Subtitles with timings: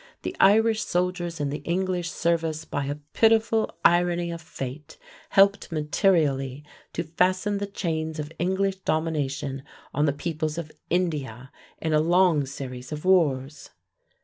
[0.23, 4.97] The Irish soldiers in the English service by a pitiful irony of fate
[5.29, 9.61] helped materially to fasten the chains of English domination
[9.93, 13.69] on the peoples of India in a long series of wars.